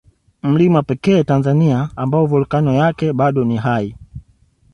Mlima 0.43 0.83
pekee 0.83 1.23
Tanzania 1.23 1.89
ambao 1.95 2.25
Volkano 2.25 2.73
yake 2.73 3.13
bado 3.13 3.43
ni 3.45 3.57
hai 3.57 3.95